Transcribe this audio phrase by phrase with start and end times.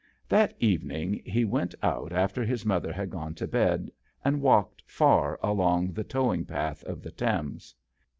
[0.27, 3.91] That evening he went out after his mother had gone to bed
[4.25, 7.75] and walked far along the towing path of the Thames.